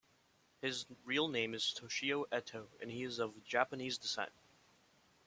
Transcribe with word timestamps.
His 0.63 0.87
real 1.05 1.27
name 1.27 1.53
is 1.53 1.75
Toshio 1.79 2.27
Eto, 2.31 2.65
and 2.81 2.89
he 2.89 3.03
is 3.03 3.19
of 3.19 3.43
Japanese 3.43 3.99
descent. 3.99 4.31